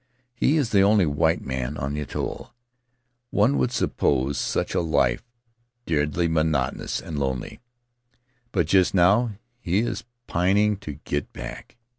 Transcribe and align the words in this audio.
He 0.33 0.57
is 0.57 0.71
the 0.71 0.81
only 0.81 1.05
white 1.05 1.43
man 1.45 1.77
on 1.77 1.93
the 1.93 2.01
atoll; 2.01 2.55
one 3.29 3.59
would 3.59 3.71
suppose 3.71 4.35
such 4.39 4.73
a 4.73 4.81
life 4.81 5.23
deadly 5.85 6.27
monotonous 6.27 6.99
and 6.99 7.19
lonely, 7.19 7.59
but 8.51 8.65
just 8.65 8.95
now 8.95 9.33
he 9.59 9.77
is 9.81 10.03
pining 10.25 10.77
to 10.77 10.93
get 11.05 11.31
back. 11.33 11.77